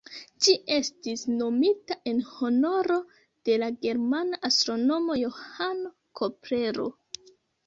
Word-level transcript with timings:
Ĝi 0.43 0.53
estis 0.75 1.25
nomita 1.33 1.97
en 2.11 2.23
honoro 2.29 2.97
de 3.51 3.59
la 3.65 3.69
germana 3.85 4.41
astronomo 4.51 5.19
Johano 5.21 5.95
Keplero. 6.23 6.89